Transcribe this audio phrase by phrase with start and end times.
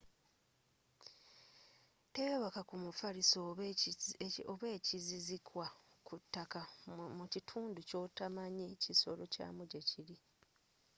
[2.13, 3.37] tewebaka ku mufaliso
[4.55, 5.65] oba ekyezizikwa
[6.07, 6.61] ku ttaka
[7.17, 10.15] mu kitundu kyotamanyi kisolo kyamu gyekiri